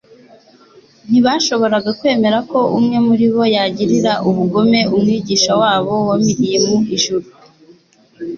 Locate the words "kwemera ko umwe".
1.99-2.97